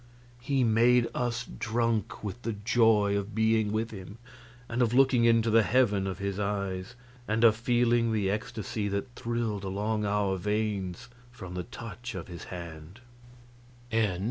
He 0.39 0.63
made 0.63 1.05
us 1.13 1.45
drunk 1.45 2.23
with 2.23 2.41
the 2.41 2.53
joy 2.53 3.15
of 3.15 3.35
being 3.35 3.71
with 3.71 3.91
him, 3.91 4.17
and 4.67 4.81
of 4.81 4.95
looking 4.95 5.25
into 5.25 5.51
the 5.51 5.61
heaven 5.61 6.07
of 6.07 6.17
his 6.17 6.39
eyes, 6.39 6.95
and 7.27 7.43
of 7.43 7.55
feeling 7.55 8.11
the 8.11 8.27
ecstasy 8.31 8.87
that 8.87 9.13
thrilled 9.13 9.63
along 9.63 10.03
our 10.05 10.37
veins 10.37 11.07
from 11.29 11.53
the 11.53 11.65
touch 11.65 12.15
of 12.15 12.29
his 12.29 12.45
hand. 12.45 13.01